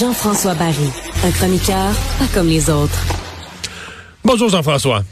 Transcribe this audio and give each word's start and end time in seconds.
Jean-François 0.00 0.54
Barry, 0.54 0.74
un 1.24 1.30
chroniqueur 1.32 1.92
pas 2.18 2.24
comme 2.32 2.48
les 2.48 2.70
autres. 2.70 2.98
Bonjour 4.24 4.48
Jean-François. 4.48 5.02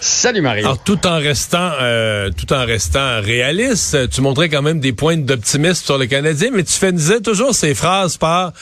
Salut 0.00 0.42
Marie. 0.42 0.60
Alors 0.60 0.82
tout 0.82 1.06
en 1.06 1.16
restant 1.16 1.72
euh, 1.80 2.30
tout 2.30 2.52
en 2.52 2.66
restant 2.66 3.22
réaliste, 3.22 4.10
tu 4.10 4.20
montrais 4.20 4.50
quand 4.50 4.62
même 4.62 4.80
des 4.80 4.92
points 4.92 5.16
d'optimisme 5.16 5.84
sur 5.86 5.96
le 5.96 6.04
Canadien, 6.04 6.50
mais 6.52 6.64
tu 6.64 6.74
faisais 6.74 7.20
toujours 7.20 7.54
ces 7.54 7.74
phrases 7.74 8.18
par 8.18 8.52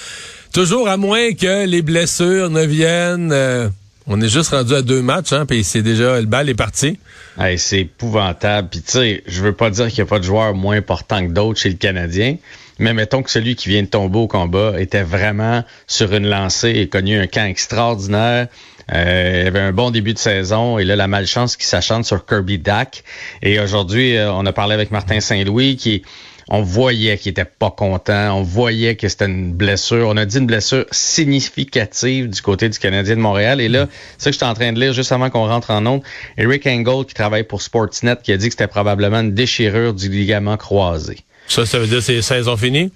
toujours 0.53 0.89
à 0.89 0.97
moins 0.97 1.33
que 1.33 1.67
les 1.67 1.83
blessures 1.83 2.51
ne 2.51 2.65
viennent. 2.65 3.33
Euh, 3.33 3.69
on 4.07 4.21
est 4.21 4.29
juste 4.29 4.51
rendu 4.51 4.75
à 4.75 4.83
deux 4.83 5.03
matchs, 5.03 5.33
hein, 5.33 5.47
puis 5.47 5.65
c'est 5.65 5.83
déjà 5.83 6.21
le 6.21 6.27
bal 6.27 6.49
est 6.49 6.55
parti. 6.55 6.99
Hey, 7.39 7.59
c'est 7.59 7.81
épouvantable. 7.81 8.69
Puis 8.71 8.81
tu 8.81 8.93
sais, 8.93 9.23
je 9.27 9.43
veux 9.43 9.53
pas 9.53 9.71
dire 9.71 9.89
qu'il 9.89 10.03
n'y 10.03 10.09
a 10.09 10.11
pas 10.11 10.19
de 10.19 10.25
joueurs 10.25 10.55
moins 10.55 10.77
importants 10.77 11.27
que 11.27 11.33
d'autres 11.33 11.61
chez 11.61 11.69
le 11.69 11.77
Canadien, 11.77 12.37
mais 12.79 12.95
mettons 12.95 13.23
que 13.23 13.31
celui 13.31 13.57
qui 13.57 13.69
vient 13.69 13.83
de 13.83 13.89
tomber 13.89 14.19
au 14.19 14.29
combat 14.29 14.81
était 14.81 15.03
vraiment 15.03 15.65
sur 15.87 16.15
une 16.15 16.29
lancée 16.29 16.71
et 16.71 16.89
connu 16.89 17.19
un 17.19 17.27
camp 17.27 17.47
extraordinaire. 17.47 18.49
Euh, 18.95 19.41
il 19.43 19.47
avait 19.49 19.61
un 19.61 19.73
bon 19.73 19.91
début 19.91 20.15
de 20.15 20.19
saison 20.19 20.79
et 20.79 20.85
là, 20.85 20.95
la 20.95 21.09
malchance 21.09 21.57
qui 21.57 21.67
s'achante 21.67 22.05
sur 22.05 22.25
Kirby 22.25 22.59
Dack. 22.59 23.03
Et 23.43 23.59
aujourd'hui, 23.59 24.17
euh, 24.17 24.33
on 24.33 24.47
a 24.47 24.53
parlé 24.53 24.75
avec 24.75 24.93
Martin 24.93 25.19
Saint-Louis 25.19 25.77
qui 25.77 26.03
on 26.49 26.63
voyait 26.63 27.19
qu'il 27.19 27.31
était 27.31 27.45
pas 27.45 27.71
content, 27.71 28.39
on 28.39 28.43
voyait 28.43 28.95
que 28.95 29.09
c'était 29.09 29.27
une 29.27 29.53
blessure, 29.53 30.09
on 30.09 30.17
a 30.17 30.25
dit 30.25 30.39
une 30.39 30.47
blessure 30.47 30.87
significative 30.93 32.29
du 32.29 32.41
côté 32.41 32.69
du 32.69 32.79
Canadien 32.79 33.17
de 33.17 33.21
Montréal. 33.21 33.61
Et 33.61 33.69
là, 33.69 33.89
c'est 34.17 34.25
ça 34.25 34.31
que 34.31 34.35
j'étais 34.35 34.47
en 34.47 34.55
train 34.55 34.73
de 34.73 34.81
lire 34.81 34.93
juste 34.93 35.11
avant 35.11 35.29
qu'on 35.29 35.49
rentre 35.49 35.71
en 35.71 35.85
ondes. 35.87 36.03
Eric 36.39 36.67
Engel, 36.67 37.05
qui 37.05 37.15
travaille 37.15 37.43
pour 37.43 37.63
Sportsnet, 37.63 38.17
qui 38.23 38.33
a 38.33 38.37
dit 38.37 38.47
que 38.47 38.53
c'était 38.53 38.69
probablement 38.69 39.21
une 39.21 39.35
déchirure 39.35 39.93
du 39.93 40.09
ligament 40.09 40.57
croisé. 40.57 41.19
Ça, 41.49 41.67
ça 41.67 41.79
veut 41.79 41.87
dire 41.87 41.99
que 41.99 42.05
c'est 42.05 42.23
saison 42.23 42.57
finie? 42.57 42.93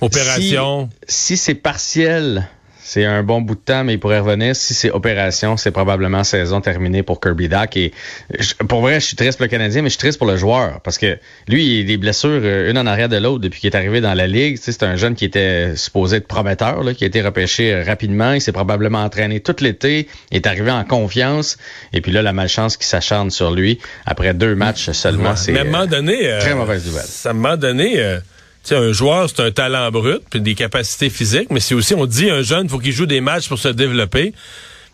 Opération? 0.00 0.90
Si, 1.08 1.36
si 1.36 1.36
c'est 1.36 1.54
partiel, 1.54 2.48
c'est 2.84 3.04
un 3.04 3.22
bon 3.22 3.40
bout 3.40 3.54
de 3.54 3.60
temps, 3.60 3.84
mais 3.84 3.94
il 3.94 4.00
pourrait 4.00 4.18
revenir. 4.18 4.56
Si 4.56 4.74
c'est 4.74 4.90
opération, 4.90 5.56
c'est 5.56 5.70
probablement 5.70 6.24
saison 6.24 6.60
terminée 6.60 7.04
pour 7.04 7.20
Kirby 7.20 7.48
Duck. 7.48 7.76
Et 7.76 7.92
pour 8.68 8.80
vrai, 8.80 8.98
je 8.98 9.06
suis 9.06 9.16
triste 9.16 9.38
pour 9.38 9.44
le 9.44 9.50
Canadien, 9.50 9.82
mais 9.82 9.88
je 9.88 9.92
suis 9.92 10.00
triste 10.00 10.18
pour 10.18 10.26
le 10.26 10.36
joueur 10.36 10.80
parce 10.80 10.98
que 10.98 11.16
lui, 11.46 11.64
il 11.64 11.80
a 11.82 11.84
des 11.84 11.96
blessures 11.96 12.40
euh, 12.42 12.70
une 12.70 12.78
en 12.78 12.86
arrière 12.86 13.08
de 13.08 13.16
l'autre 13.16 13.38
depuis 13.38 13.60
qu'il 13.60 13.70
est 13.70 13.76
arrivé 13.76 14.00
dans 14.00 14.14
la 14.14 14.26
ligue. 14.26 14.58
c'est 14.60 14.82
un 14.82 14.96
jeune 14.96 15.14
qui 15.14 15.24
était 15.24 15.76
supposé 15.76 16.16
être 16.16 16.26
prometteur, 16.26 16.82
là, 16.82 16.92
qui 16.92 17.04
a 17.04 17.06
été 17.06 17.22
repêché 17.22 17.72
euh, 17.72 17.84
rapidement. 17.84 18.32
Il 18.32 18.40
s'est 18.40 18.52
probablement 18.52 19.04
entraîné 19.04 19.38
tout 19.38 19.56
l'été, 19.60 20.08
il 20.32 20.36
est 20.36 20.46
arrivé 20.48 20.72
en 20.72 20.84
confiance. 20.84 21.58
Et 21.92 22.00
puis 22.00 22.10
là, 22.10 22.20
la 22.20 22.32
malchance 22.32 22.76
qui 22.76 22.86
s'acharne 22.86 23.30
sur 23.30 23.52
lui 23.52 23.78
après 24.06 24.34
deux 24.34 24.56
matchs 24.56 24.90
seulement, 24.90 25.36
c'est 25.36 25.56
euh, 25.56 25.86
donné, 25.86 26.36
très 26.40 26.54
mauvaise 26.56 26.84
nouvelle. 26.84 27.04
Ça 27.06 27.30
à 27.30 27.32
moment 27.32 27.56
donné 27.56 28.18
sais, 28.68 28.76
un 28.76 28.92
joueur, 28.92 29.28
c'est 29.28 29.40
un 29.40 29.50
talent 29.50 29.90
brut, 29.90 30.22
puis 30.30 30.40
des 30.40 30.54
capacités 30.54 31.10
physiques, 31.10 31.48
mais 31.50 31.60
c'est 31.60 31.74
aussi, 31.74 31.94
on 31.94 32.06
dit, 32.06 32.30
un 32.30 32.42
jeune, 32.42 32.68
faut 32.68 32.78
qu'il 32.78 32.92
joue 32.92 33.06
des 33.06 33.20
matchs 33.20 33.48
pour 33.48 33.58
se 33.58 33.68
développer. 33.68 34.32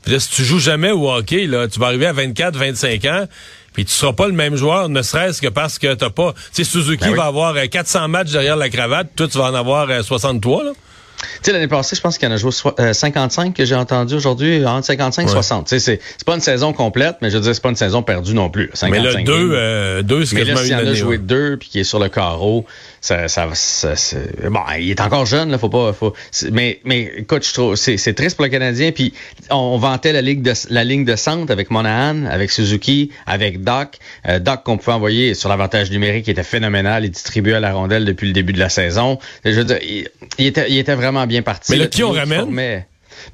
Puis 0.03 0.13
là, 0.13 0.21
si 0.21 0.31
tu 0.31 0.45
joues 0.45 0.59
jamais 0.59 0.91
au 0.91 1.11
hockey, 1.11 1.47
là, 1.47 1.69
tu 1.69 1.79
vas 1.81 1.87
arriver 1.87 2.07
à 2.07 2.13
24, 2.13 2.57
25 2.57 3.05
ans, 3.07 3.27
puis 3.73 3.85
tu 3.85 3.93
seras 3.93 4.13
pas 4.13 4.27
le 4.27 4.33
même 4.33 4.57
joueur, 4.57 4.89
ne 4.89 5.03
serait-ce 5.03 5.43
que 5.43 5.49
parce 5.49 5.79
que 5.79 5.95
t'as 5.95 6.11
pas... 6.11 6.33
Tu 6.33 6.65
sais, 6.65 6.65
Suzuki 6.65 7.05
ben 7.05 7.17
va 7.17 7.25
avoir 7.25 7.55
400 7.69 8.05
euh, 8.05 8.09
matchs 8.09 8.31
derrière 8.31 8.57
la 8.57 8.71
cravate, 8.71 9.09
toi, 9.15 9.29
tu 9.29 9.39
vas 9.39 9.51
en 9.51 9.55
avoir 9.55 10.05
63, 10.05 10.61
euh, 10.61 10.65
là. 10.65 10.73
Tu 11.19 11.27
sais, 11.43 11.53
l'année 11.53 11.69
passée, 11.69 11.97
je 11.97 12.01
pense 12.01 12.19
qu'il 12.19 12.29
y 12.29 12.33
en 12.33 12.35
a 12.35 12.39
joué 12.39 12.53
55 12.93 13.55
que 13.55 13.65
j'ai 13.65 13.75
entendu 13.75 14.15
aujourd'hui, 14.15 14.65
entre 14.65 14.87
55 14.87 15.27
et 15.27 15.29
60. 15.29 15.67
Tu 15.67 15.81
sais, 15.81 16.01
c'est 16.17 16.25
pas 16.25 16.35
une 16.35 16.41
saison 16.41 16.73
complète, 16.73 17.17
mais 17.21 17.31
je 17.31 17.37
veux 17.37 17.43
dire, 17.43 17.55
c'est 17.55 17.63
pas 17.63 17.71
une 17.71 17.77
saison 17.77 18.03
perdue 18.03 18.35
non 18.35 18.51
plus. 18.51 18.71
55 18.75 18.91
mais 18.91 19.01
là, 19.01 19.23
deux, 19.23 19.51
euh, 19.53 20.03
deux 20.03 20.25
c'est 20.25 20.37
Mais 20.37 20.45
là, 20.45 20.57
s'il 20.57 20.75
en 20.75 20.79
a 20.79 20.95
joué 20.95 21.19
deux, 21.19 21.57
puis 21.57 21.69
qui 21.69 21.81
est 21.81 21.85
sur 21.85 21.99
le 21.99 22.09
carreau, 22.09 22.67
ça, 23.01 23.29
ça, 23.29 23.49
ça 23.55 23.95
bon, 24.49 24.61
il 24.79 24.91
est 24.91 25.01
encore 25.01 25.27
jeune, 25.27 25.51
là, 25.51 25.59
faut 25.59 25.69
pas, 25.69 25.93
faut, 25.93 26.15
mais, 26.51 26.81
mais 26.85 27.13
écoute, 27.19 27.47
je 27.47 27.53
trouve, 27.53 27.75
c'est 27.77 28.15
triste 28.15 28.37
pour 28.37 28.45
le 28.45 28.51
Canadien. 28.51 28.93
Puis 28.93 29.13
on, 29.51 29.79
vantait 29.79 30.13
la 30.13 30.23
ligne 30.23 30.43
de 30.43 30.53
la 30.71 30.85
ligne 30.85 31.05
de 31.05 31.17
centre 31.17 31.53
avec 31.53 31.71
Monahan, 31.71 32.27
avec 32.27 32.51
Suzuki, 32.51 33.11
avec 33.27 33.63
Doc, 33.63 33.99
euh, 34.29 34.39
Doc 34.39 34.65
qu'on 34.65 34.77
pouvait 34.77 34.93
envoyer 34.93 35.35
sur 35.35 35.49
l'avantage 35.49 35.91
numérique, 35.91 36.25
qui 36.25 36.31
était 36.31 36.43
phénoménal, 36.43 37.05
il 37.05 37.11
distribuait 37.11 37.55
à 37.55 37.61
la 37.61 37.73
rondelle 37.73 38.05
depuis 38.05 38.27
le 38.27 38.33
début 38.33 38.53
de 38.53 38.59
la 38.59 38.69
saison. 38.69 39.19
Je 39.45 39.51
veux 39.51 39.65
dire, 39.65 39.79
il, 40.39 40.47
était, 40.47 40.67
il 40.69 40.79
était 40.79 40.95
vraiment 40.95 41.08
bien 41.27 41.43
parti. 41.43 41.73
Mais 41.73 41.79
là, 41.79 41.87
qui 41.87 42.03
on 42.03 42.13
ramène? 42.13 42.85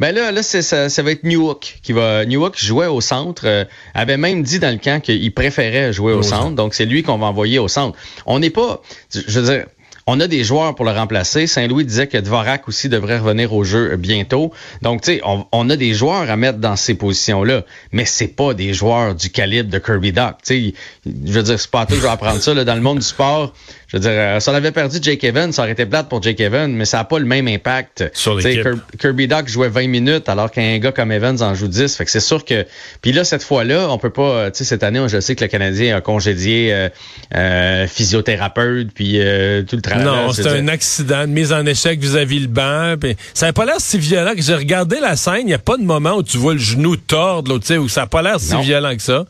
Ben 0.00 0.14
là, 0.14 0.32
là 0.32 0.42
ça, 0.42 0.88
ça, 0.88 1.02
va 1.02 1.10
être 1.10 1.24
Newhook 1.24 1.78
qui 1.82 1.92
va. 1.92 2.24
Newhook 2.24 2.58
jouait 2.58 2.86
au 2.86 3.00
centre, 3.00 3.42
euh, 3.46 3.64
avait 3.94 4.16
même 4.16 4.42
dit 4.42 4.58
dans 4.58 4.70
le 4.70 4.78
camp 4.78 5.00
qu'il 5.00 5.32
préférait 5.32 5.92
jouer 5.92 6.12
au, 6.12 6.22
centre, 6.22 6.54
donc 6.54 6.74
c'est 6.74 6.86
lui 6.86 7.02
qu'on 7.02 7.18
va 7.18 7.26
envoyer 7.26 7.58
au 7.58 7.68
centre. 7.68 7.96
On 8.26 8.38
n'est 8.38 8.50
pas, 8.50 8.82
je 9.12 9.40
veux 9.40 9.46
dire, 9.46 9.66
on 10.06 10.20
a 10.20 10.26
des 10.26 10.44
joueurs 10.44 10.74
pour 10.74 10.84
le 10.84 10.90
remplacer. 10.90 11.46
Saint-Louis 11.46 11.84
disait 11.84 12.06
que 12.06 12.18
Dvorak 12.18 12.68
aussi 12.68 12.88
devrait 12.88 13.18
revenir 13.18 13.52
au 13.52 13.64
jeu 13.64 13.96
bientôt. 13.96 14.52
Donc, 14.82 15.02
tu 15.02 15.14
sais, 15.14 15.20
on, 15.24 15.70
a 15.70 15.76
des 15.76 15.94
joueurs 15.94 16.30
à 16.30 16.36
mettre 16.36 16.58
dans 16.58 16.76
ces 16.76 16.94
positions-là, 16.94 17.62
mais 17.92 18.04
c'est 18.04 18.28
pas 18.28 18.52
des 18.52 18.74
joueurs 18.74 19.14
du 19.14 19.30
calibre 19.30 19.70
de 19.70 19.78
Kirby 19.78 20.12
Doc. 20.12 20.36
Tu 20.44 20.72
sais, 20.72 20.74
je 21.06 21.32
veux 21.32 21.42
dire, 21.42 21.58
c'est 21.58 21.70
pas 21.70 21.86
tout 21.86 21.94
que 21.94 21.96
je 21.96 22.02
vais 22.02 22.08
apprendre 22.08 22.40
ça. 22.40 22.52
Là, 22.52 22.64
dans 22.64 22.74
le 22.74 22.80
monde 22.80 22.98
du 22.98 23.04
sport, 23.06 23.54
je 23.94 23.96
veux 23.96 24.00
dire, 24.00 24.10
euh, 24.12 24.40
si 24.40 24.48
on 24.48 24.54
avait 24.54 24.72
perdu 24.72 24.98
Jake 25.00 25.22
Evans, 25.22 25.52
ça 25.52 25.62
aurait 25.62 25.72
été 25.72 25.86
plate 25.86 26.08
pour 26.08 26.20
Jake 26.20 26.40
Evans, 26.40 26.72
mais 26.72 26.84
ça 26.84 26.98
n'a 26.98 27.04
pas 27.04 27.20
le 27.20 27.26
même 27.26 27.46
impact. 27.46 28.10
Sur 28.12 28.38
Kirby 28.98 29.28
Doc 29.28 29.48
jouait 29.48 29.68
20 29.68 29.86
minutes 29.86 30.28
alors 30.28 30.50
qu'un 30.50 30.78
gars 30.78 30.90
comme 30.90 31.12
Evans 31.12 31.40
en 31.42 31.54
joue 31.54 31.68
10. 31.68 31.96
Fait 31.96 32.04
que 32.04 32.10
c'est 32.10 32.20
sûr 32.20 32.44
que. 32.44 32.66
Puis 33.02 33.12
là, 33.12 33.22
cette 33.22 33.44
fois-là, 33.44 33.88
on 33.90 33.98
peut 33.98 34.10
pas. 34.10 34.22
Euh, 34.22 34.50
tu 34.50 34.58
sais, 34.58 34.64
cette 34.64 34.82
année, 34.82 35.04
je 35.06 35.20
sais 35.20 35.36
que 35.36 35.44
le 35.44 35.48
Canadien 35.48 35.96
a 35.96 36.00
congédié 36.00 36.74
euh, 36.74 36.88
euh 37.36 37.86
physiothérapeute, 37.86 38.90
puis 38.92 39.12
tout 39.12 39.76
le 39.76 39.82
travail. 39.82 39.93
Non, 40.02 40.32
c'est 40.32 40.46
un 40.46 40.68
accident, 40.68 41.24
une 41.24 41.32
mise 41.32 41.52
en 41.52 41.64
échec 41.66 41.98
vis-à-vis 42.00 42.40
le 42.40 42.48
banc. 42.48 42.94
Puis 43.00 43.16
ça 43.34 43.46
n'a 43.46 43.52
pas 43.52 43.64
l'air 43.64 43.76
si 43.78 43.98
violent 43.98 44.34
que 44.34 44.42
j'ai 44.42 44.54
regardé 44.54 45.00
la 45.00 45.16
scène. 45.16 45.40
Il 45.40 45.46
n'y 45.46 45.54
a 45.54 45.58
pas 45.58 45.76
de 45.76 45.84
moment 45.84 46.16
où 46.16 46.22
tu 46.22 46.38
vois 46.38 46.54
le 46.54 46.58
genou 46.58 46.96
tordre, 46.96 47.52
là, 47.52 47.78
où 47.78 47.88
ça 47.88 48.02
n'a 48.02 48.06
pas 48.06 48.22
l'air 48.22 48.40
si 48.40 48.56
violent 48.62 48.94
que 48.96 49.02
ça 49.02 49.24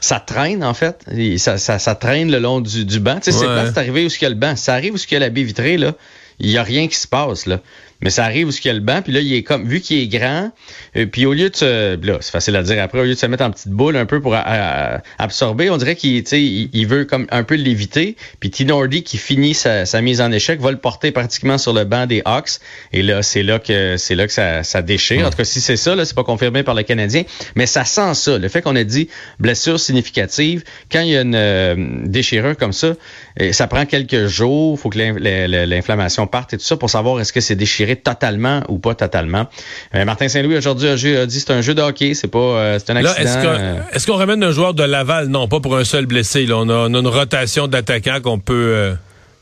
ça 0.00 0.20
traîne, 0.20 0.62
en 0.62 0.74
fait. 0.74 1.04
Ça, 1.38 1.58
ça, 1.58 1.78
ça 1.78 1.94
traîne 1.96 2.30
le 2.30 2.38
long 2.38 2.60
du, 2.60 2.84
du 2.84 3.00
banc. 3.00 3.18
Tu 3.20 3.32
sais, 3.32 3.38
c'est 3.38 3.78
arrivé 3.78 4.06
où 4.06 4.08
il 4.08 4.22
y 4.22 4.26
a 4.26 4.28
le 4.28 4.34
banc. 4.34 4.54
Ça 4.56 4.74
arrive 4.74 4.94
où 4.94 4.96
il 4.96 5.12
y 5.12 5.16
a 5.16 5.18
la 5.18 5.28
baie 5.28 5.42
vitrée, 5.42 5.76
là. 5.76 5.92
Il 6.40 6.48
n'y 6.48 6.58
a 6.58 6.62
rien 6.62 6.88
qui 6.88 6.96
se 6.96 7.08
passe, 7.08 7.46
là. 7.46 7.60
Mais 8.00 8.10
ça 8.10 8.24
arrive 8.24 8.48
où 8.48 8.50
il 8.52 8.66
y 8.66 8.70
a 8.70 8.74
le 8.74 8.80
banc, 8.80 9.02
puis 9.02 9.12
là, 9.12 9.20
il 9.20 9.32
est 9.32 9.42
comme, 9.42 9.66
vu 9.66 9.80
qu'il 9.80 9.98
est 9.98 10.06
grand, 10.06 10.52
euh, 10.96 11.06
puis 11.06 11.26
au 11.26 11.32
lieu 11.32 11.50
de 11.50 11.56
se, 11.56 11.96
là, 12.06 12.18
c'est 12.20 12.30
facile 12.30 12.54
à 12.54 12.62
dire 12.62 12.80
après, 12.80 13.00
au 13.00 13.04
lieu 13.04 13.14
de 13.14 13.18
se 13.18 13.26
mettre 13.26 13.42
en 13.42 13.50
petite 13.50 13.72
boule 13.72 13.96
un 13.96 14.06
peu 14.06 14.20
pour 14.20 14.36
absorber, 15.18 15.68
on 15.68 15.76
dirait 15.76 15.96
qu'il, 15.96 16.18
il, 16.18 16.70
il 16.72 16.86
veut 16.86 17.04
comme 17.06 17.26
un 17.30 17.42
peu 17.42 17.56
l'éviter. 17.56 18.14
Puis 18.38 18.50
Tinordi 18.50 19.02
qui 19.02 19.18
finit 19.18 19.52
sa, 19.52 19.84
mise 20.00 20.20
en 20.20 20.30
échec 20.30 20.60
va 20.60 20.70
le 20.70 20.78
porter 20.78 21.10
pratiquement 21.10 21.58
sur 21.58 21.72
le 21.72 21.84
banc 21.84 22.06
des 22.06 22.22
Hawks. 22.24 22.60
Et 22.92 23.02
là, 23.02 23.22
c'est 23.22 23.42
là 23.42 23.58
que 23.58 23.96
c'est 23.96 24.14
là 24.14 24.26
que 24.28 24.32
ça, 24.32 24.62
ça 24.62 24.80
déchire. 24.80 25.26
En 25.26 25.30
tout 25.30 25.36
cas, 25.36 25.44
si 25.44 25.60
c'est 25.60 25.76
ça, 25.76 25.96
là, 25.96 26.04
c'est 26.04 26.14
pas 26.14 26.24
confirmé 26.24 26.62
par 26.62 26.74
le 26.74 26.84
Canadien, 26.84 27.24
mais 27.56 27.66
ça 27.66 27.84
sent 27.84 28.14
ça. 28.14 28.38
Le 28.38 28.48
fait 28.48 28.62
qu'on 28.62 28.76
a 28.76 28.84
dit 28.84 29.08
blessure 29.40 29.80
significative, 29.80 30.62
quand 30.92 31.00
il 31.00 31.08
y 31.08 31.16
a 31.16 31.22
une 31.22 31.34
euh, 31.34 31.74
déchirure 32.04 32.56
comme 32.56 32.72
ça, 32.72 32.94
ça 33.50 33.66
prend 33.66 33.86
quelques 33.86 34.26
jours, 34.26 34.78
faut 34.78 34.90
que 34.90 34.98
l'inflammation 34.98 36.27
parte 36.28 36.54
et 36.54 36.58
tout 36.58 36.64
ça 36.64 36.76
pour 36.76 36.90
savoir 36.90 37.20
est-ce 37.20 37.32
que 37.32 37.40
c'est 37.40 37.56
déchiré 37.56 37.96
totalement 37.96 38.62
ou 38.68 38.78
pas 38.78 38.94
totalement. 38.94 39.46
Euh, 39.94 40.04
Martin 40.04 40.28
Saint-Louis 40.28 40.56
aujourd'hui 40.56 40.88
a, 40.88 41.26
dit 41.26 41.40
c'est 41.40 41.50
un 41.50 41.60
jeu 41.60 41.74
de 41.74 41.82
hockey, 41.82 42.14
c'est 42.14 42.28
pas 42.28 42.38
euh, 42.38 42.78
c'est 42.78 42.92
un 42.92 42.96
accident. 42.96 43.54
Est-ce 43.92 44.06
qu'on 44.06 44.16
ramène 44.16 44.42
un 44.42 44.52
joueur 44.52 44.74
de 44.74 44.82
Laval? 44.82 45.28
Non, 45.28 45.48
pas 45.48 45.60
pour 45.60 45.76
un 45.76 45.84
seul 45.84 46.06
blessé. 46.06 46.46
Là. 46.46 46.56
On, 46.58 46.68
a, 46.68 46.88
on 46.88 46.94
a 46.94 46.98
une 46.98 47.06
rotation 47.06 47.68
d'attaquants 47.68 48.20
qu'on 48.22 48.38
peut 48.38 48.54
euh, 48.54 48.94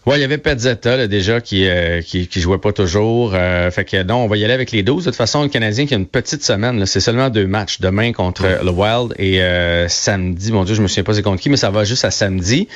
Ouais, 0.06 0.18
il 0.18 0.20
y 0.20 0.24
avait 0.24 0.38
Petzetta 0.38 0.96
là, 0.96 1.08
déjà 1.08 1.40
qui, 1.40 1.66
euh, 1.66 2.00
qui, 2.00 2.28
jouait 2.40 2.58
pas 2.58 2.72
toujours. 2.72 3.32
Euh, 3.34 3.72
fait 3.72 3.84
que 3.84 4.04
non, 4.04 4.18
on 4.18 4.28
va 4.28 4.36
y 4.36 4.44
aller 4.44 4.54
avec 4.54 4.70
les 4.70 4.84
12. 4.84 5.04
De 5.04 5.10
toute 5.10 5.16
façon, 5.16 5.42
le 5.42 5.48
Canadien 5.48 5.84
qui 5.84 5.94
a 5.94 5.96
une 5.96 6.06
petite 6.06 6.44
semaine, 6.44 6.86
c'est 6.86 7.00
seulement 7.00 7.28
deux 7.28 7.48
matchs. 7.48 7.80
Demain 7.80 8.12
contre 8.12 8.44
le 8.62 8.70
Wild 8.70 9.14
et 9.18 9.42
euh, 9.42 9.88
samedi, 9.88 10.53
mon 10.53 10.62
Dieu, 10.62 10.76
je 10.76 10.82
me 10.82 10.86
souviens 10.86 11.03
pas 11.03 11.12
c'est 11.12 11.22
contre 11.22 11.42
qui, 11.42 11.50
mais 11.50 11.56
ça 11.56 11.70
va 11.70 11.82
juste 11.82 12.04
à 12.04 12.12
samedi. 12.12 12.68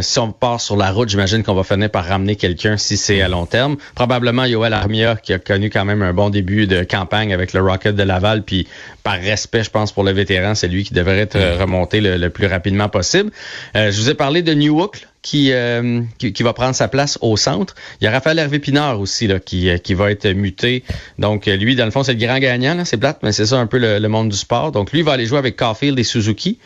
si 0.00 0.18
on 0.18 0.32
part 0.32 0.60
sur 0.60 0.76
la 0.76 0.90
route, 0.90 1.08
j'imagine 1.08 1.44
qu'on 1.44 1.54
va 1.54 1.62
finir 1.62 1.88
par 1.88 2.04
ramener 2.04 2.34
quelqu'un 2.34 2.76
si 2.76 2.96
c'est 2.96 3.22
à 3.22 3.28
long 3.28 3.46
terme. 3.46 3.76
Probablement 3.94 4.44
Yoel 4.44 4.72
Armia 4.72 5.14
qui 5.14 5.32
a 5.34 5.38
connu 5.38 5.70
quand 5.70 5.84
même 5.84 6.02
un 6.02 6.12
bon 6.12 6.30
début 6.30 6.66
de 6.66 6.82
campagne 6.82 7.32
avec 7.32 7.52
le 7.52 7.60
Rocket 7.60 7.94
de 7.94 8.02
Laval. 8.02 8.42
Puis 8.42 8.66
par 9.04 9.20
respect, 9.20 9.62
je 9.62 9.70
pense, 9.70 9.92
pour 9.92 10.02
le 10.02 10.10
vétéran, 10.10 10.56
c'est 10.56 10.66
lui 10.66 10.82
qui 10.82 10.94
devrait 10.94 11.18
être 11.18 11.38
remonté 11.60 12.00
le, 12.00 12.28
plus 12.28 12.48
rapidement 12.48 12.88
possible. 12.88 13.30
je 13.76 13.96
vous 13.96 14.10
ai 14.10 14.14
parlé 14.14 14.42
de 14.42 14.52
Euh, 15.34 16.02
qui, 16.18 16.32
qui, 16.32 16.42
va 16.42 16.52
prendre 16.52 16.74
sa 16.74 16.88
place 16.88 17.18
au 17.20 17.36
centre. 17.36 17.74
Il 18.00 18.04
y 18.04 18.06
a 18.06 18.10
Raphaël 18.10 18.38
Hervé 18.38 18.58
Pinard 18.58 19.00
aussi 19.00 19.26
là, 19.26 19.40
qui, 19.40 19.68
euh, 19.68 19.78
qui 19.78 19.94
va 19.94 20.10
être 20.10 20.28
muté. 20.28 20.84
Donc 21.18 21.46
lui, 21.46 21.74
dans 21.74 21.84
le 21.84 21.90
fond, 21.90 22.02
c'est 22.02 22.14
le 22.14 22.24
grand 22.24 22.38
gagnant. 22.38 22.84
C'est 22.84 22.96
plate, 22.96 23.18
mais 23.22 23.32
c'est 23.32 23.46
ça 23.46 23.58
un 23.58 23.66
peu 23.66 23.78
le, 23.78 24.06
monde 24.08 24.28
du 24.28 24.36
sport. 24.36 24.72
Donc 24.72 24.92
lui, 24.92 25.02
va 25.02 25.12
aller 25.12 25.26
jouer 25.26 25.38
avec 25.38 25.56
Caulfield 25.56 25.98
et 25.98 26.04
Suzuki. 26.04 26.58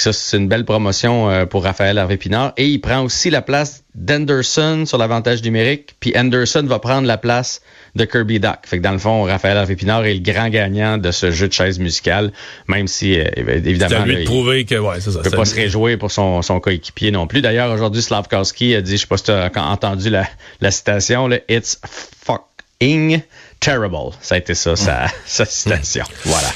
Ça, 0.00 0.12
c'est 0.12 0.38
une 0.38 0.48
belle 0.48 0.64
promotion 0.64 1.28
euh, 1.28 1.44
pour 1.44 1.64
Raphaël 1.64 1.98
Harvey-Pinard. 1.98 2.54
Et 2.56 2.66
il 2.66 2.80
prend 2.80 3.02
aussi 3.02 3.28
la 3.28 3.42
place 3.42 3.84
d'Anderson 3.94 4.84
sur 4.86 4.96
l'avantage 4.96 5.42
numérique. 5.42 5.96
Puis 6.00 6.14
Anderson 6.16 6.64
va 6.66 6.78
prendre 6.78 7.06
la 7.06 7.18
place 7.18 7.60
de 7.94 8.04
Kirby 8.06 8.40
Duck. 8.40 8.60
Fait 8.64 8.78
que 8.78 8.82
dans 8.82 8.92
le 8.92 8.98
fond, 8.98 9.24
Raphaël 9.24 9.56
Harvey-Pinard 9.58 10.06
est 10.06 10.14
le 10.14 10.20
grand 10.20 10.48
gagnant 10.48 10.96
de 10.96 11.10
ce 11.10 11.30
jeu 11.30 11.46
de 11.46 11.52
chaise 11.52 11.78
musicale, 11.78 12.32
même 12.68 12.88
si, 12.88 13.18
euh, 13.18 13.24
évidemment... 13.36 14.04
Lui 14.06 14.16
de 14.16 14.24
prouver 14.24 14.64
que, 14.64 14.76
ouais, 14.76 15.00
c'est 15.00 15.10
ça. 15.10 15.20
peut 15.20 15.30
pas 15.30 15.44
se 15.44 15.54
réjouir 15.54 15.98
pour 15.98 16.10
son, 16.10 16.40
son 16.40 16.58
coéquipier 16.58 17.10
non 17.10 17.26
plus. 17.26 17.42
D'ailleurs, 17.42 17.70
aujourd'hui, 17.70 18.00
Slavkowski 18.00 18.74
a 18.74 18.80
dit, 18.80 18.92
je 18.92 19.02
sais 19.02 19.06
pas 19.06 19.18
si 19.18 19.24
tu 19.24 19.30
as 19.30 19.50
entendu 19.56 20.08
la, 20.08 20.26
la 20.62 20.70
citation, 20.70 21.28
là, 21.28 21.36
«It's 21.50 21.78
fucking 22.24 23.20
terrible». 23.60 24.12
Ça 24.22 24.36
a 24.36 24.38
été 24.38 24.54
ça, 24.54 24.74
sa, 24.74 25.06
sa 25.26 25.44
citation. 25.44 26.04
Voilà. 26.24 26.48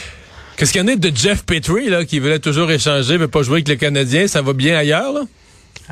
Qu'est-ce 0.57 0.73
qu'il 0.73 0.81
y 0.81 0.85
en 0.85 0.89
a 0.89 0.97
de 0.97 1.15
Jeff 1.15 1.45
Petrie, 1.45 1.91
là, 1.91 2.05
qui 2.05 2.19
voulait 2.19 2.39
toujours 2.39 2.71
échanger, 2.71 3.19
mais 3.19 3.29
pas 3.29 3.43
jouer 3.43 3.57
avec 3.57 3.69
les 3.69 3.77
Canadiens? 3.77 4.27
Ça 4.27 4.41
va 4.41 4.55
bien 4.55 4.77
ailleurs, 4.77 5.13
là? 5.13 5.21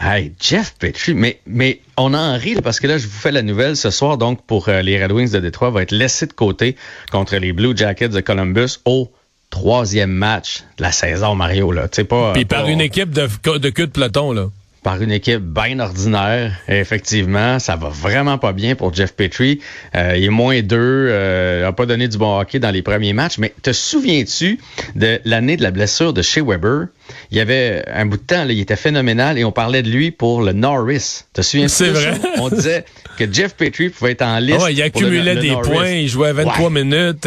Hey, 0.01 0.33
Jeff 0.41 0.75
Petrie, 0.79 1.15
mais, 1.15 1.39
mais 1.47 1.81
on 1.97 2.15
en 2.15 2.37
rit 2.37 2.57
parce 2.57 2.81
que 2.81 2.87
là, 2.87 2.99
je 2.99 3.07
vous 3.07 3.13
fais 3.13 3.31
la 3.31 3.43
nouvelle 3.43 3.77
ce 3.77 3.91
soir, 3.91 4.17
donc 4.17 4.45
pour 4.45 4.69
euh, 4.69 4.81
les 4.81 5.01
Red 5.01 5.13
Wings 5.13 5.31
de 5.31 5.39
Détroit, 5.39 5.71
va 5.71 5.83
être 5.83 5.93
laissé 5.93 6.27
de 6.27 6.33
côté 6.33 6.77
contre 7.13 7.37
les 7.37 7.53
Blue 7.53 7.77
Jackets 7.77 8.09
de 8.09 8.21
Columbus 8.21 8.79
au 8.87 9.13
troisième 9.51 10.11
match 10.11 10.65
de 10.79 10.83
la 10.83 10.91
saison, 10.93 11.35
Mario. 11.35 11.71
Là. 11.71 11.87
Pas, 12.09 12.33
Puis 12.33 12.45
par 12.45 12.67
une 12.67 12.81
équipe 12.81 13.11
de, 13.11 13.29
de 13.59 13.71
queue 13.71 13.87
de 13.87 13.93
peloton, 13.93 14.33
là 14.33 14.49
par 14.85 15.03
une 15.03 15.11
équipe 15.11 15.41
bien 15.41 15.81
ordinaire. 15.81 16.53
effectivement, 16.69 17.59
ça 17.59 17.75
va 17.75 17.89
vraiment 17.89 18.39
pas 18.39 18.53
bien 18.53 18.77
pour 18.77 18.95
Jeff 18.95 19.15
Petrie. 19.15 19.61
Euh, 19.97 20.15
il 20.17 20.25
est 20.25 20.29
moins 20.29 20.61
deux, 20.61 20.77
euh, 21.11 21.67
a 21.67 21.73
pas 21.73 21.87
donné 21.87 22.07
du 22.07 22.19
bon 22.19 22.39
hockey 22.39 22.59
dans 22.59 22.71
les 22.71 22.83
premiers 22.83 23.15
matchs. 23.15 23.39
Mais 23.39 23.53
te 23.63 23.73
souviens-tu 23.73 24.61
de 24.95 25.21
l'année 25.25 25.57
de 25.57 25.63
la 25.63 25.71
blessure 25.71 26.13
de 26.13 26.21
Shea 26.21 26.43
Weber? 26.43 26.89
Il 27.31 27.39
y 27.39 27.41
avait 27.41 27.83
un 27.93 28.05
bout 28.05 28.19
de 28.19 28.23
temps, 28.23 28.45
là, 28.45 28.53
il 28.53 28.61
était 28.61 28.77
phénoménal 28.77 29.39
et 29.39 29.45
on 29.45 29.53
parlait 29.53 29.83
de 29.83 29.91
lui 29.91 30.11
pour 30.11 30.43
le 30.43 30.53
Norris. 30.53 31.23
Te 31.33 31.41
souviens-tu? 31.41 31.73
C'est 31.73 31.91
vrai. 31.91 32.21
On 32.39 32.51
disait 32.51 32.85
que 33.19 33.25
Jeff 33.33 33.55
Petrie 33.55 33.89
pouvait 33.89 34.13
être 34.13 34.23
en 34.23 34.39
liste. 34.39 34.61
Oh, 34.63 34.69
il 34.69 34.83
accumulait 34.83 35.37
des 35.37 35.57
points, 35.63 35.91
il 35.91 36.09
jouait 36.09 36.33
23 36.33 36.69
minutes. 36.69 37.27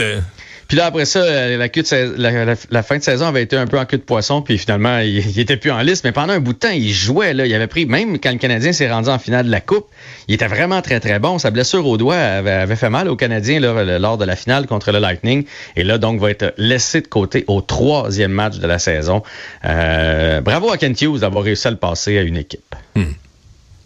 Puis 0.67 0.75
là, 0.75 0.87
après 0.87 1.05
ça, 1.05 1.19
euh, 1.19 1.57
la, 1.57 2.83
fin 2.83 2.97
de 2.97 3.03
saison 3.03 3.27
avait 3.27 3.43
été 3.43 3.55
un 3.55 3.67
peu 3.67 3.79
en 3.79 3.85
queue 3.85 3.97
de 3.97 4.03
poisson, 4.03 4.41
puis 4.41 4.57
finalement, 4.57 4.99
il, 4.99 5.17
il, 5.17 5.39
était 5.39 5.55
plus 5.55 5.71
en 5.71 5.79
liste. 5.79 6.03
Mais 6.03 6.11
pendant 6.11 6.33
un 6.33 6.39
bout 6.39 6.53
de 6.53 6.57
temps, 6.57 6.71
il 6.73 6.91
jouait. 6.91 7.33
Là, 7.33 7.45
il 7.45 7.53
avait 7.53 7.67
pris, 7.67 7.85
même 7.85 8.19
quand 8.19 8.31
le 8.31 8.37
Canadien 8.37 8.73
s'est 8.73 8.91
rendu 8.91 9.09
en 9.09 9.17
finale 9.17 9.45
de 9.45 9.51
la 9.51 9.61
Coupe, 9.61 9.87
il 10.27 10.35
était 10.35 10.47
vraiment 10.47 10.81
très, 10.81 10.99
très 10.99 11.19
bon. 11.19 11.39
Sa 11.39 11.51
blessure 11.51 11.85
au 11.87 11.97
doigt 11.97 12.17
avait, 12.17 12.75
fait 12.75 12.89
mal 12.89 13.07
au 13.07 13.15
Canadien 13.15 13.59
lors 13.59 14.17
de 14.17 14.25
la 14.25 14.35
finale 14.35 14.67
contre 14.67 14.91
le 14.91 14.99
Lightning. 14.99 15.45
Et 15.77 15.83
là, 15.83 15.97
donc, 15.97 16.19
va 16.19 16.31
être 16.31 16.53
laissé 16.57 16.99
de 16.99 17.07
côté 17.07 17.45
au 17.47 17.61
troisième 17.61 18.31
match 18.31 18.57
de 18.57 18.67
la 18.67 18.79
saison. 18.79 19.23
Euh, 19.63 20.41
bravo 20.41 20.71
à 20.71 20.77
Kent 20.77 21.01
Hughes 21.01 21.19
d'avoir 21.19 21.45
réussi 21.45 21.67
à 21.67 21.71
le 21.71 21.77
passer 21.77 22.17
à 22.17 22.23
une 22.23 22.37
équipe. 22.37 22.75
Hmm. 22.95 23.13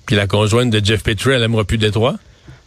Puis 0.08 0.16
la 0.16 0.26
conjointe 0.26 0.72
de 0.72 0.84
Jeff 0.84 1.04
Petrie, 1.04 1.34
elle 1.34 1.44
aimera 1.44 1.64
plus 1.64 1.78
Détroit? 1.78 2.16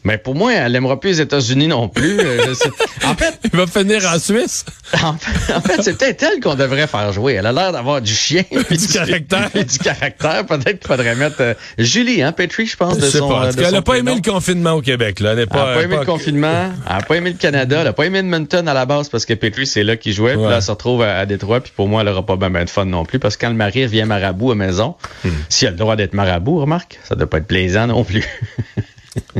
Mais 0.05 0.19
pour 0.19 0.35
moi, 0.35 0.53
elle 0.53 0.73
n'aimera 0.73 1.01
plus 1.01 1.11
les 1.11 1.21
États-Unis 1.23 1.67
non 1.67 1.89
plus. 1.89 2.21
Euh, 2.21 2.55
en 3.07 3.15
fait, 3.15 3.39
il 3.45 3.59
va 3.59 3.67
finir 3.67 4.05
en 4.05 4.19
Suisse. 4.19 4.67
En 5.03 5.17
fait, 5.17 5.83
c'est 5.83 5.97
peut-être 5.97 6.23
elle 6.23 6.41
qu'on 6.41 6.55
devrait 6.55 6.87
faire 6.87 7.11
jouer. 7.11 7.35
Elle 7.35 7.47
a 7.47 7.53
l'air 7.53 7.73
d'avoir 7.73 8.03
du 8.03 8.13
chien, 8.13 8.43
du, 8.71 8.87
caractère, 8.89 9.51
du 9.55 9.79
caractère. 9.79 10.45
Peut-être 10.45 10.81
qu'il 10.81 10.87
faudrait 10.87 11.15
mettre 11.15 11.41
euh, 11.41 11.55
Julie, 11.79 12.23
hein, 12.23 12.33
Petrie, 12.33 12.67
je 12.67 12.77
pense. 12.77 13.01
Je 13.01 13.07
sais 13.07 13.19
pas. 13.19 13.49
elle 13.57 13.73
n'a 13.73 13.81
pas 13.81 13.97
aimé 13.97 14.15
le 14.15 14.31
confinement 14.31 14.73
au 14.73 14.83
Québec. 14.83 15.21
Là. 15.21 15.33
Elle 15.33 15.39
n'a 15.39 15.47
pas, 15.47 15.83
aimé 15.83 15.97
le 15.99 16.05
confinement. 16.05 16.71
Elle 16.87 16.97
n'a 16.97 17.03
pas 17.03 17.17
aimé 17.17 17.31
le 17.31 17.39
Canada. 17.39 17.79
Elle 17.79 17.85
n'a 17.85 17.93
pas 17.95 18.05
aimé 18.05 18.19
Edmonton 18.19 18.69
à 18.69 18.75
la 18.75 18.85
base 18.85 19.09
parce 19.09 19.25
que 19.25 19.33
Petrie, 19.33 19.67
c'est 19.67 19.85
là 19.85 19.97
qu'il 19.97 20.13
jouait. 20.13 20.35
Puis 20.35 20.43
là, 20.43 20.57
elle 20.57 20.63
se 20.63 20.71
retrouve 20.71 21.01
à, 21.01 21.25
Détroit. 21.25 21.61
Puis 21.61 21.73
pour 21.75 21.89
moi, 21.89 22.03
elle 22.03 22.09
n'aura 22.09 22.27
pas 22.27 22.37
bien 22.37 22.51
de 22.65 22.69
fun 22.69 22.85
non 22.85 23.07
plus 23.07 23.19
parce 23.19 23.39
que 23.39 23.47
quand 23.47 23.51
le 23.51 23.57
mari 23.57 23.85
revient 23.85 24.05
marabout 24.05 24.53
à 24.53 24.55
maison, 24.55 24.97
hmm. 25.25 25.31
si 25.49 25.65
elle 25.65 25.69
a 25.69 25.71
le 25.73 25.79
droit 25.79 25.97
d'être 25.97 26.13
marabout, 26.13 26.61
remarque, 26.61 27.01
ça 27.05 27.15
ne 27.15 27.21
doit 27.21 27.31
pas 27.31 27.39
être 27.39 27.47
plaisant 27.47 27.87
non 27.87 28.05
plus. 28.05 28.25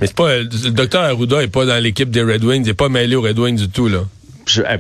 Mais 0.01 0.07
c'est 0.07 0.15
pas, 0.15 0.39
le 0.39 0.71
docteur 0.71 1.03
Arruda 1.03 1.43
est 1.43 1.49
pas 1.49 1.65
dans 1.65 1.83
l'équipe 1.83 2.11
des 2.11 2.23
Red 2.23 2.45
Wings, 2.45 2.63
il 2.63 2.67
n'est 2.69 2.75
pas 2.75 2.89
mêlé 2.89 3.17
aux 3.17 3.23
Red 3.23 3.39
Wings 3.39 3.57
du 3.57 3.69
tout, 3.69 3.89
là. 3.89 4.05
Je, 4.47 4.61
pas, 4.61 4.77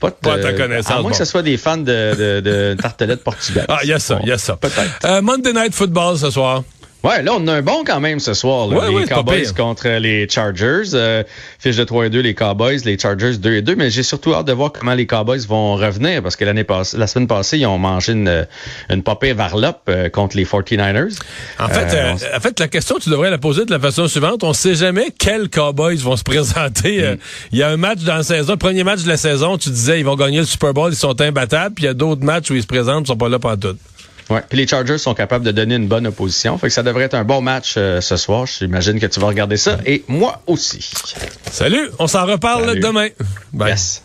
pas, 0.00 0.10
pas 0.10 0.34
à 0.34 0.38
ta 0.38 0.52
connaissance. 0.54 0.90
À 0.90 1.00
moins 1.00 1.12
que 1.12 1.16
ce 1.16 1.24
soit 1.24 1.42
des 1.42 1.56
fans 1.56 1.76
de, 1.76 1.84
de, 1.84 2.40
de 2.40 2.76
tartelettes 2.80 3.22
portugaises. 3.22 3.64
Ah, 3.68 3.78
il 3.84 3.90
y 3.90 3.92
a 3.92 4.00
ça, 4.00 4.18
il 4.22 4.28
y 4.28 4.32
a 4.32 4.38
ça. 4.38 4.56
Peut-être. 4.56 5.04
Euh, 5.04 5.22
Monday 5.22 5.52
Night 5.52 5.72
Football 5.72 6.18
ce 6.18 6.30
soir. 6.30 6.64
Ouais, 7.04 7.22
là, 7.22 7.32
on 7.36 7.46
a 7.48 7.52
un 7.52 7.60
bon 7.60 7.84
quand 7.84 8.00
même 8.00 8.18
ce 8.18 8.32
soir. 8.32 8.66
Là. 8.66 8.88
les 8.88 9.06
Cowboys 9.06 9.52
contre 9.54 9.88
les 9.88 10.26
Chargers. 10.26 10.94
Euh, 10.94 11.22
fiche 11.58 11.76
de 11.76 11.84
3 11.84 12.06
et 12.06 12.10
2, 12.10 12.20
les 12.20 12.34
Cowboys, 12.34 12.78
les 12.86 12.98
Chargers 12.98 13.36
2 13.36 13.52
et 13.56 13.60
2. 13.60 13.76
Mais 13.76 13.90
j'ai 13.90 14.02
surtout 14.02 14.34
hâte 14.34 14.46
de 14.46 14.54
voir 14.54 14.72
comment 14.72 14.94
les 14.94 15.06
Cowboys 15.06 15.46
vont 15.46 15.74
revenir 15.74 16.22
parce 16.22 16.34
que 16.34 16.46
l'année 16.46 16.64
passée, 16.64 16.96
la 16.96 17.06
semaine 17.06 17.28
passée, 17.28 17.58
ils 17.58 17.66
ont 17.66 17.76
mangé 17.76 18.12
une, 18.12 18.46
une 18.88 19.02
popée 19.02 19.34
varlope 19.34 19.82
euh, 19.90 20.08
contre 20.08 20.38
les 20.38 20.46
49ers. 20.46 21.18
En 21.58 21.68
fait, 21.68 21.94
euh, 21.94 22.14
en 22.36 22.40
fait, 22.40 22.58
la 22.58 22.68
question, 22.68 22.96
tu 22.98 23.10
devrais 23.10 23.28
la 23.28 23.36
poser 23.36 23.66
de 23.66 23.70
la 23.70 23.78
façon 23.78 24.08
suivante. 24.08 24.42
On 24.42 24.54
sait 24.54 24.74
jamais 24.74 25.12
quels 25.18 25.50
Cowboys 25.50 25.98
vont 25.98 26.16
se 26.16 26.22
présenter. 26.24 27.02
Mm. 27.02 27.16
Il 27.52 27.58
y 27.58 27.62
a 27.62 27.68
un 27.68 27.76
match 27.76 27.98
dans 27.98 28.16
la 28.16 28.22
saison, 28.22 28.56
premier 28.56 28.82
match 28.82 29.02
de 29.02 29.08
la 29.08 29.18
saison, 29.18 29.58
tu 29.58 29.68
disais 29.68 30.00
ils 30.00 30.06
vont 30.06 30.16
gagner 30.16 30.38
le 30.38 30.46
Super 30.46 30.72
Bowl, 30.72 30.90
ils 30.90 30.96
sont 30.96 31.20
imbattables. 31.20 31.74
Puis 31.74 31.84
il 31.84 31.88
y 31.88 31.90
a 31.90 31.94
d'autres 31.94 32.24
matchs 32.24 32.50
où 32.50 32.54
ils 32.54 32.62
se 32.62 32.66
présentent, 32.66 33.04
ils 33.04 33.08
sont 33.08 33.16
pas 33.18 33.28
là 33.28 33.38
pour 33.38 33.58
tout. 33.58 33.76
Ouais. 34.30 34.42
Puis 34.48 34.58
les 34.58 34.66
Chargers 34.66 34.98
sont 34.98 35.14
capables 35.14 35.44
de 35.44 35.50
donner 35.50 35.74
une 35.74 35.88
bonne 35.88 36.06
opposition. 36.06 36.56
Fait 36.58 36.68
que 36.68 36.72
ça 36.72 36.82
devrait 36.82 37.04
être 37.04 37.14
un 37.14 37.24
bon 37.24 37.40
match 37.40 37.74
euh, 37.76 38.00
ce 38.00 38.16
soir. 38.16 38.46
J'imagine 38.46 38.98
que 38.98 39.06
tu 39.06 39.20
vas 39.20 39.26
regarder 39.26 39.56
ça. 39.56 39.78
Et 39.84 40.04
moi 40.08 40.40
aussi. 40.46 40.90
Salut. 41.50 41.90
On 41.98 42.06
s'en 42.06 42.24
reparle 42.26 42.78
demain. 42.80 43.08
Bye. 43.52 43.70
Yes. 43.70 44.02